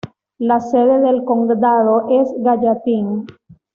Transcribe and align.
La 0.39 0.59
sede 0.59 0.99
del 0.99 1.23
condado 1.25 2.07
es 2.09 2.33
Gallatin. 2.39 3.27